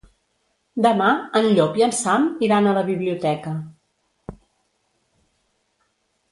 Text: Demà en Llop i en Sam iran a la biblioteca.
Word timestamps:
Demà 0.85 1.09
en 1.39 1.49
Llop 1.57 1.77
i 1.81 1.85
en 1.89 1.93
Sam 1.99 2.25
iran 2.49 2.67
a 2.67 2.73
la 2.79 2.83
biblioteca. 2.89 3.55